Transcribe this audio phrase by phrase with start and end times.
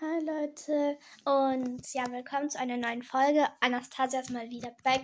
[0.00, 3.48] Hi Leute und ja, willkommen zu einer neuen Folge.
[3.58, 5.02] Anastasia ist mal wieder back.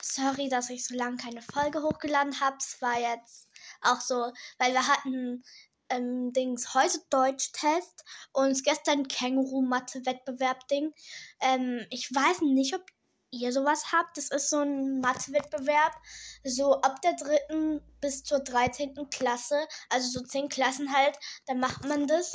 [0.00, 2.56] Sorry, dass ich so lange keine Folge hochgeladen habe.
[2.58, 3.50] Es war jetzt
[3.82, 5.44] auch so, weil wir hatten
[5.90, 8.02] ähm, Dings heute Deutsch-Test
[8.32, 10.94] und gestern Känguru-Mathe-Wettbewerb-Ding.
[11.42, 12.86] Ähm, ich weiß nicht, ob
[13.30, 14.16] ihr sowas habt.
[14.16, 15.92] Das ist so ein Mathe-Wettbewerb,
[16.44, 19.10] so ab der dritten bis zur 13.
[19.10, 22.32] Klasse, also so zehn Klassen halt, da macht man das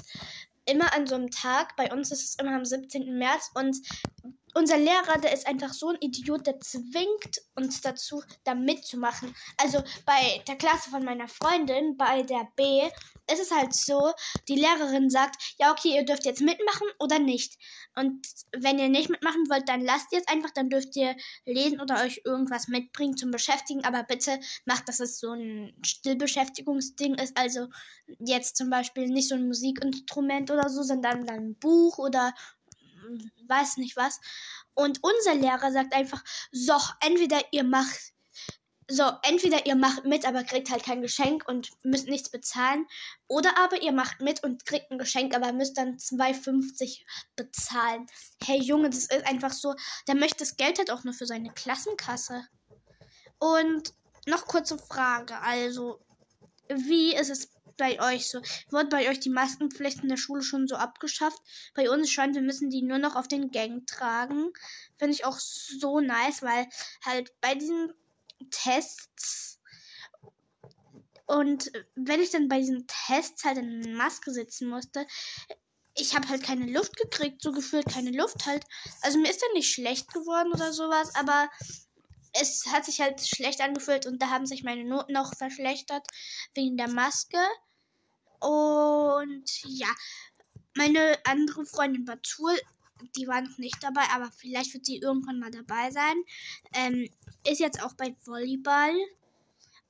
[0.65, 1.75] immer an so einem Tag.
[1.75, 3.17] Bei uns ist es immer am 17.
[3.17, 3.77] März und
[4.55, 9.35] unser Lehrer, der ist einfach so ein Idiot, der zwingt uns dazu, da mitzumachen.
[9.57, 12.89] Also bei der Klasse von meiner Freundin, bei der B,
[13.31, 14.13] ist es halt so,
[14.47, 17.57] die Lehrerin sagt, ja, okay, ihr dürft jetzt mitmachen oder nicht.
[17.95, 21.15] Und wenn ihr nicht mitmachen wollt, dann lasst ihr es einfach, dann dürft ihr
[21.45, 23.83] lesen oder euch irgendwas mitbringen zum Beschäftigen.
[23.83, 27.37] Aber bitte macht, dass es so ein Stillbeschäftigungsding ist.
[27.37, 27.67] Also
[28.19, 32.33] jetzt zum Beispiel nicht so ein Musikinstrument oder so, sondern dann ein Buch oder
[33.47, 34.19] weiß nicht was.
[34.73, 38.13] Und unser Lehrer sagt einfach, so, entweder ihr macht,
[38.87, 42.85] so, entweder ihr macht mit, aber kriegt halt kein Geschenk und müsst nichts bezahlen.
[43.27, 47.01] Oder aber ihr macht mit und kriegt ein Geschenk, aber müsst dann 2,50
[47.35, 48.05] bezahlen.
[48.43, 49.73] Hey Junge, das ist einfach so,
[50.07, 52.47] der möchte das Geld halt auch nur für seine Klassenkasse.
[53.39, 53.93] Und
[54.27, 55.99] noch kurze Frage, also,
[56.69, 58.41] wie ist es bei euch so?
[58.69, 61.39] Wird bei euch die Maskenpflicht in der Schule schon so abgeschafft?
[61.73, 64.51] Bei uns scheint, wir müssen die nur noch auf den Gang tragen.
[64.97, 66.67] Finde ich auch so nice, weil
[67.03, 67.93] halt bei diesen
[68.51, 69.59] Tests
[71.27, 75.07] und wenn ich dann bei diesen Tests halt in Maske sitzen musste,
[75.95, 78.65] ich habe halt keine Luft gekriegt, so gefühlt keine Luft halt.
[79.01, 81.49] Also mir ist dann nicht schlecht geworden oder sowas, aber
[82.39, 86.05] es hat sich halt schlecht angefühlt und da haben sich meine Noten auch verschlechtert
[86.53, 87.37] wegen der Maske.
[88.39, 89.87] Und ja,
[90.75, 92.55] meine andere Freundin Batul,
[93.15, 96.15] die war noch nicht dabei, aber vielleicht wird sie irgendwann mal dabei sein.
[96.73, 97.09] Ähm,
[97.47, 98.93] ist jetzt auch bei Volleyball.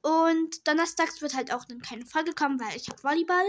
[0.01, 3.45] Und donnerstags wird halt auch dann keine Folge kommen, weil ich habe Volleyball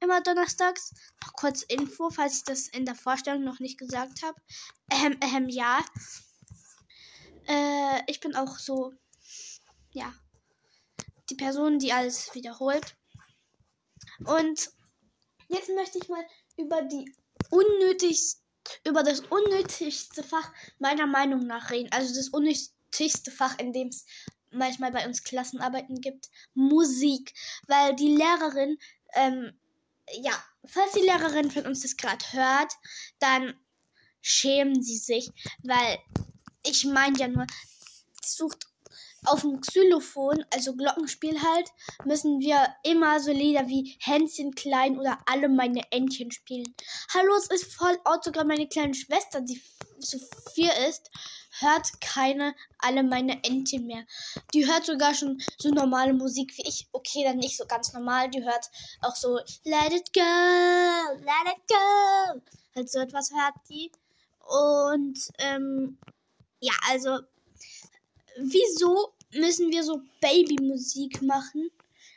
[0.00, 0.92] immer donnerstags.
[1.22, 4.36] Noch kurz Info, falls ich das in der Vorstellung noch nicht gesagt habe.
[4.90, 5.78] Ähm, ähm, ja.
[7.46, 8.92] Äh, ich bin auch so,
[9.92, 10.12] ja,
[11.28, 12.96] die Person, die alles wiederholt.
[14.24, 14.70] Und
[15.48, 16.24] jetzt möchte ich mal
[16.56, 17.12] über die
[17.50, 18.40] unnötigste,
[18.86, 21.90] über das unnötigste Fach meiner Meinung nach reden.
[21.92, 24.04] Also das unnötigste Fach, in dem es
[24.50, 26.28] manchmal bei uns Klassenarbeiten gibt.
[26.54, 27.32] Musik.
[27.66, 28.78] Weil die Lehrerin,
[29.14, 29.52] ähm,
[30.20, 30.32] ja,
[30.66, 32.72] falls die Lehrerin von uns das gerade hört,
[33.18, 33.54] dann
[34.20, 35.30] schämen sie sich,
[35.62, 35.98] weil
[36.64, 37.46] ich meine ja nur,
[38.22, 38.66] sucht
[39.26, 41.70] auf dem Xylophon, also Glockenspiel halt,
[42.04, 46.74] müssen wir immer so Lieder wie Hänschen klein oder alle meine Entchen spielen.
[47.12, 49.62] Hallo, es ist voll out, sogar meine kleine Schwester, die
[49.98, 50.18] so
[50.54, 51.10] vier ist,
[51.60, 54.04] hört keine alle meine Entchen mehr.
[54.54, 56.88] Die hört sogar schon so normale Musik wie ich.
[56.92, 58.30] Okay, dann nicht so ganz normal.
[58.30, 58.70] Die hört
[59.02, 60.20] auch so Let it go,
[61.18, 62.40] let it go.
[62.74, 63.92] Halt so etwas hört die.
[64.46, 65.98] Und ähm,
[66.60, 67.20] ja, also
[68.38, 71.70] wieso müssen wir so Babymusik machen?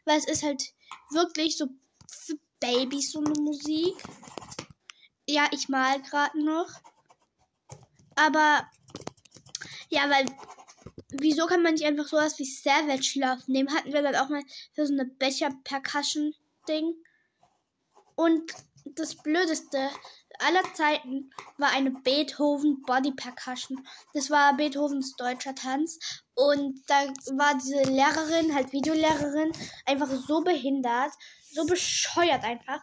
[0.06, 0.74] Weil es ist halt
[1.12, 1.68] wirklich so
[2.08, 3.96] für Babys so eine Musik.
[5.28, 6.70] Ja, ich mal gerade noch.
[8.16, 8.70] Aber
[9.90, 10.26] ja, weil
[11.10, 13.74] wieso kann man nicht einfach sowas wie Savage Love nehmen?
[13.74, 14.44] Hatten wir dann auch mal
[14.74, 16.34] für so eine Becher Percussion
[16.68, 16.96] Ding.
[18.16, 18.54] Und
[18.86, 19.90] das Blödeste
[20.40, 23.86] aller Zeiten war eine Beethoven Body Percussion.
[24.14, 26.00] Das war Beethovens deutscher Tanz.
[26.36, 27.08] Und da
[27.38, 29.52] war diese Lehrerin, halt Videolehrerin,
[29.86, 31.12] einfach so behindert,
[31.52, 32.82] so bescheuert einfach.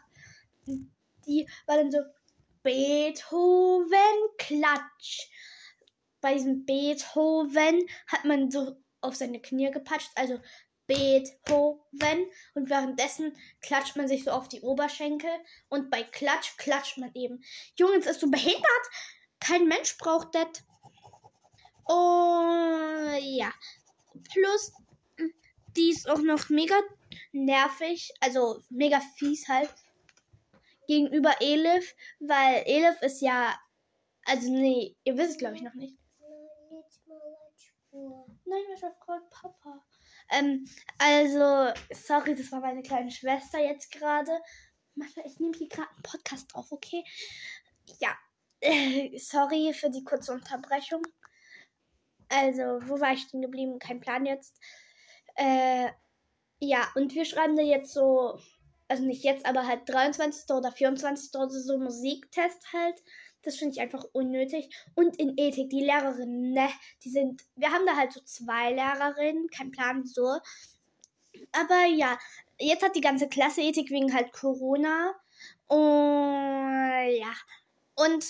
[0.67, 1.99] Die war dann so
[2.63, 3.97] Beethoven
[4.39, 5.29] Klatsch.
[6.21, 10.39] Bei diesem Beethoven hat man so auf seine Knie gepatscht, also
[10.91, 15.31] Beethoven und währenddessen klatscht man sich so auf die Oberschenkel
[15.69, 17.45] und bei Klatsch klatscht man eben.
[17.77, 18.65] Jungs, ist so behindert?
[19.39, 20.65] Kein Mensch braucht das.
[21.87, 23.53] Oh ja.
[24.33, 24.73] Plus,
[25.77, 26.75] die ist auch noch mega
[27.31, 29.73] nervig, also mega fies halt
[30.89, 33.57] gegenüber Elif, weil Elif ist ja,
[34.25, 35.97] also nee, ihr wisst es glaube ich noch nicht.
[37.93, 38.99] Nein, ich auf
[39.31, 39.85] Papa.
[40.31, 40.67] Ähm,
[40.99, 44.33] also, sorry, das war meine kleine Schwester jetzt gerade.
[45.25, 47.05] Ich nehme hier gerade einen Podcast drauf, okay?
[48.01, 48.17] Ja,
[48.61, 51.03] äh, sorry für die kurze Unterbrechung.
[52.29, 53.79] Also, wo war ich denn geblieben?
[53.79, 54.59] Kein Plan jetzt.
[55.37, 55.89] Äh,
[56.61, 58.39] ja, und wir schreiben da jetzt so
[58.91, 60.51] also nicht jetzt, aber halt 23.
[60.51, 61.33] oder 24.
[61.37, 63.01] oder so Musiktest halt.
[63.43, 64.69] Das finde ich einfach unnötig.
[64.95, 66.69] Und in Ethik, die Lehrerinnen, ne,
[67.05, 70.39] die sind, wir haben da halt so zwei Lehrerinnen, kein Plan so.
[71.53, 72.19] Aber ja,
[72.59, 75.15] jetzt hat die ganze Klasse Ethik wegen halt Corona.
[75.69, 75.81] Und
[77.09, 77.33] ja,
[77.95, 78.25] und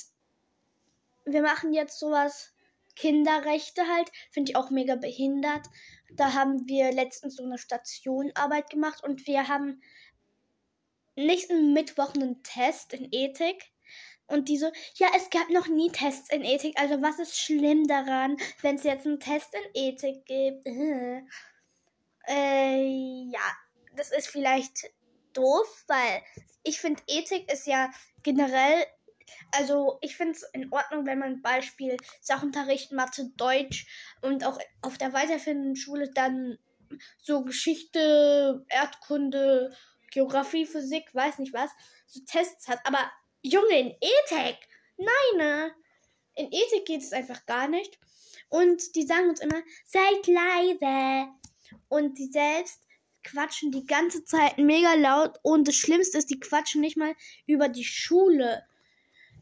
[1.24, 2.52] wir machen jetzt sowas
[2.96, 5.66] Kinderrechte halt, finde ich auch mega behindert.
[6.12, 9.80] Da haben wir letztens so eine Stationarbeit gemacht und wir haben
[11.16, 13.70] nächsten Mittwoch einen Test in Ethik.
[14.30, 16.78] Und die so, ja, es gab noch nie Tests in Ethik.
[16.80, 20.66] Also was ist schlimm daran, wenn es jetzt einen Test in Ethik gibt?
[22.28, 23.40] äh, ja,
[23.96, 24.90] das ist vielleicht
[25.32, 26.22] doof, weil
[26.62, 27.90] ich finde, Ethik ist ja
[28.22, 28.84] generell,
[29.52, 33.86] also ich finde es in Ordnung, wenn man Beispiel Sachunterricht, Mathe, Deutsch
[34.22, 36.58] und auch auf der weiterführenden Schule dann
[37.18, 39.74] so Geschichte, Erdkunde,
[40.10, 41.70] Geografie, Physik, weiß nicht was,
[42.06, 42.80] so Tests hat.
[42.84, 43.10] Aber
[43.42, 44.58] Junge, in Ethik,
[44.96, 45.74] nein, ne?
[46.34, 47.98] In Ethik geht es einfach gar nicht.
[48.48, 51.28] Und die sagen uns immer, seid leise.
[51.88, 52.80] Und die selbst
[53.22, 55.38] quatschen die ganze Zeit mega laut.
[55.42, 57.14] Und das Schlimmste ist, die quatschen nicht mal
[57.46, 58.64] über die Schule.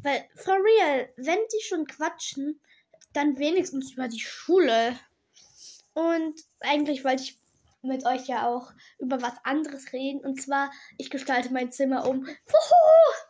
[0.03, 2.61] Weil, for real, wenn die schon quatschen,
[3.13, 4.99] dann wenigstens über die Schule.
[5.95, 7.39] Und eigentlich wollte ich
[7.83, 10.21] mit euch ja auch über was anderes reden.
[10.21, 12.27] Und zwar, ich gestalte mein Zimmer um.
[12.27, 13.28] Wuhu!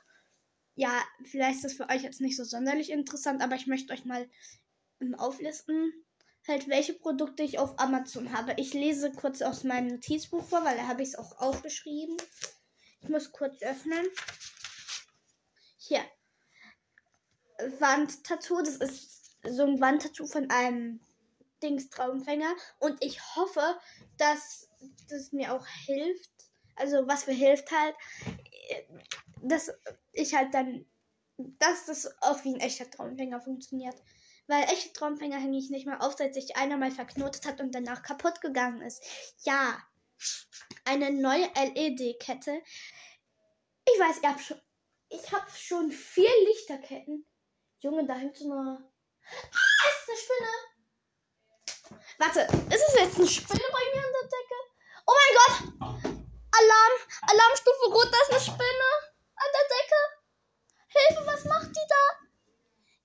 [0.79, 4.05] Ja, vielleicht ist das für euch jetzt nicht so sonderlich interessant, aber ich möchte euch
[4.05, 4.31] mal
[5.17, 5.93] auflisten,
[6.47, 8.55] halt welche Produkte ich auf Amazon habe.
[8.59, 12.17] Ich lese kurz aus meinem Notizbuch vor, weil da habe ich es auch aufgeschrieben.
[13.01, 14.07] Ich muss kurz öffnen.
[15.79, 16.05] Hier.
[17.81, 21.01] Wandtattoo, das ist so ein Wandtattoo von einem
[21.61, 23.81] Dings Traumfänger und ich hoffe,
[24.17, 24.69] dass
[25.09, 26.31] das mir auch hilft.
[26.77, 27.97] Also was mir hilft halt,
[29.43, 29.71] dass
[30.13, 30.87] ich halt dann,
[31.37, 33.97] dass das auch wie ein echter Traumfänger funktioniert.
[34.47, 37.75] Weil echte Traumfänger hänge ich nicht mal auf, seit sich einer mal verknotet hat und
[37.75, 39.05] danach kaputt gegangen ist.
[39.45, 39.79] Ja,
[40.85, 42.63] eine neue LED-Kette.
[43.85, 44.61] Ich weiß, ich habe schon,
[45.11, 47.27] ich habe schon vier Lichterketten.
[47.81, 48.91] Junge, da hängt so eine.
[49.23, 50.49] Ah, ist eine Spinne!
[52.19, 52.41] Warte,
[52.75, 54.59] ist es jetzt eine Spinne bei mir an der Decke?
[55.07, 55.55] Oh mein Gott!
[56.53, 56.95] Alarm!
[57.23, 58.91] Alarmstufe Rot, da ist eine Spinne
[59.37, 60.01] an der Decke!
[60.89, 61.25] Hilfe,
[61.89, 62.27] da?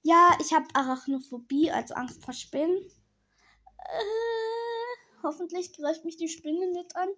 [0.01, 2.77] Ja, ich habe Arachnophobie, also Angst vor Spinnen.
[3.77, 7.09] Äh, hoffentlich greift mich die Spinne nicht an.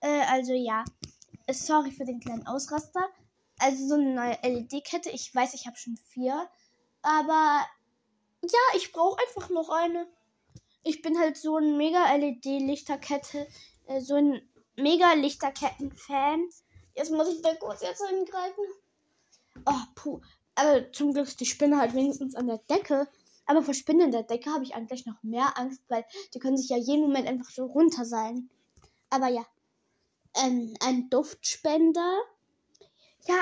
[0.00, 0.84] Äh, also ja.
[1.46, 3.08] Äh, sorry für den kleinen Ausraster.
[3.58, 5.10] Also so eine neue LED-Kette.
[5.10, 6.48] Ich weiß, ich habe schon vier.
[7.02, 7.66] Aber
[8.42, 10.06] ja, ich brauche einfach noch eine
[10.82, 13.46] ich bin halt so ein mega LED-Lichterkette,
[13.86, 14.40] äh, so ein
[14.76, 16.48] mega Lichterketten-Fan.
[16.94, 18.64] Jetzt muss ich da kurz jetzt hingreifen.
[19.66, 20.20] Oh, puh.
[20.54, 23.08] Aber zum Glück ist die Spinne halt wenigstens an der Decke.
[23.46, 26.04] Aber vor Spinnen in der Decke habe ich eigentlich noch mehr Angst, weil
[26.34, 28.48] die können sich ja jeden Moment einfach so runter sein.
[29.08, 29.44] Aber ja.
[30.36, 32.20] Ähm, ein Duftspender.
[33.26, 33.40] Ja,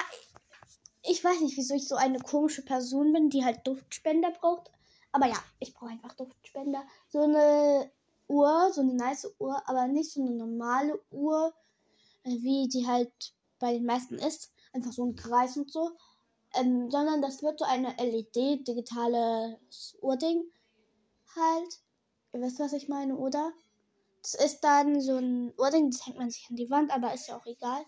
[1.03, 4.71] ich weiß nicht, wieso ich so eine komische Person bin, die halt Duftspender braucht.
[5.13, 6.85] Aber ja, ich brauche einfach Duftspender.
[7.09, 7.91] So eine
[8.29, 11.53] Uhr, so eine nice Uhr, aber nicht so eine normale Uhr,
[12.25, 13.13] äh, wie die halt
[13.59, 14.53] bei den meisten ist.
[14.73, 15.93] Einfach so ein Kreis und so.
[16.59, 19.59] Ähm, sondern das wird so eine LED, digitale
[20.01, 20.45] Uhrding
[21.37, 21.81] halt.
[22.33, 23.53] Ihr wisst, was ich meine, oder?
[24.23, 27.29] Das ist dann so ein Uhrding, das hängt man sich an die Wand, aber ist
[27.29, 27.85] ja auch egal.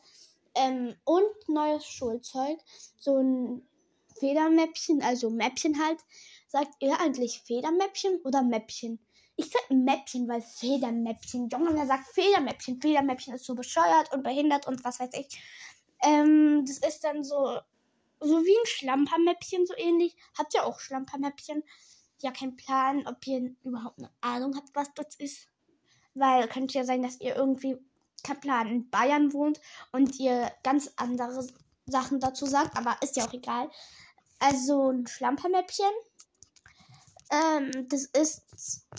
[0.54, 2.58] Ähm, und neues Schulzeug.
[2.98, 3.66] So ein
[4.18, 5.98] Federmäppchen, also Mäppchen halt,
[6.50, 8.98] Sagt ihr eigentlich Federmäppchen oder Mäppchen?
[9.36, 11.48] Ich sag Mäppchen, weil Federmäppchen.
[11.48, 12.80] Junge, wer sagt Federmäppchen?
[12.80, 15.40] Federmäppchen ist so bescheuert und behindert und was weiß ich.
[16.02, 17.60] Ähm, das ist dann so,
[18.20, 20.16] so wie ein Schlampermäppchen, so ähnlich.
[20.36, 21.62] Habt ihr auch Schlampermäppchen?
[22.18, 25.48] Ja, kein Plan, ob ihr überhaupt eine Ahnung habt, was das ist.
[26.14, 27.78] Weil könnte ja sein, dass ihr irgendwie,
[28.22, 29.60] kein Plan, in Bayern wohnt
[29.92, 31.46] und ihr ganz andere
[31.86, 33.70] Sachen dazu sagt, aber ist ja auch egal.
[34.38, 35.90] Also ein Schlampermäppchen
[37.30, 38.42] ähm, das ist.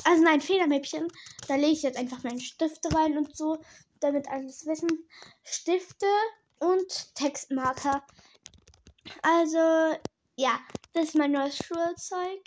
[0.06, 1.08] Also nein, Federmäppchen.
[1.48, 3.62] Da lege ich jetzt einfach meine Stifte rein und so,
[4.00, 4.90] damit alles wissen.
[5.44, 6.08] Stifte
[6.60, 8.04] und Textmarker.
[9.22, 9.98] Also,
[10.36, 10.60] ja,
[10.94, 12.42] das ist mein neues Schulzeug.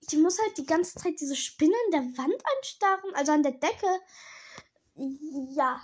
[0.00, 3.52] Ich muss halt die ganze Zeit diese Spinne an der Wand anstarren, also an der
[3.52, 4.00] Decke.
[5.54, 5.80] Ja.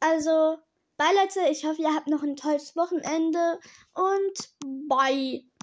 [0.00, 0.58] Also,
[0.96, 3.58] bye Leute, ich hoffe, ihr habt noch ein tolles Wochenende
[3.94, 5.44] und bye.